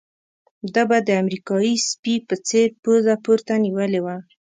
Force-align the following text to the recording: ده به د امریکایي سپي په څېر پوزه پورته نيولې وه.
ده 0.73 0.83
به 0.89 0.97
د 1.07 1.09
امریکایي 1.21 1.73
سپي 1.89 2.15
په 2.27 2.35
څېر 2.47 2.67
پوزه 2.83 3.13
پورته 3.25 3.53
نيولې 3.65 3.99
وه. 4.05 4.15